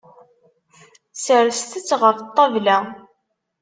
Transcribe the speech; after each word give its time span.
Serset-tt 1.23 1.91
ɣef 2.01 2.17
ṭṭabla. 2.29 2.77